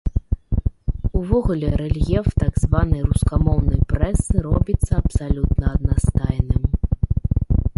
[1.19, 6.63] Увогуле рэльеф так званай рускамоўнай прэсы робіцца абсалютна аднастайным.